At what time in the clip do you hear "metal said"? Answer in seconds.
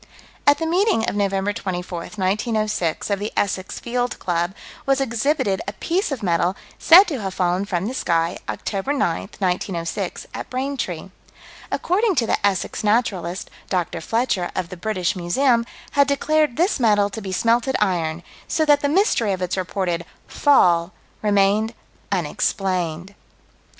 6.23-7.03